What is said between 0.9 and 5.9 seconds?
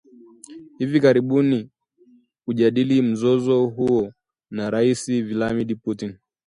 karibuni kujadili mzozo huo na rais Vladmir